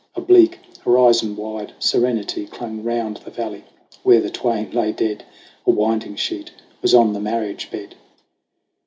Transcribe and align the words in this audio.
A 0.15 0.21
bleak, 0.21 0.57
horizon 0.83 1.35
wide 1.35 1.73
serenity 1.77 2.47
Clung 2.47 2.81
round 2.81 3.17
the 3.17 3.29
valley 3.29 3.63
where 4.01 4.19
the 4.19 4.31
twain 4.31 4.71
lay 4.71 4.91
dead. 4.93 5.23
A 5.67 5.69
winding 5.69 6.15
sheet 6.15 6.49
was 6.81 6.95
on 6.95 7.13
the 7.13 7.19
marriage 7.19 7.69
bed. 7.69 7.93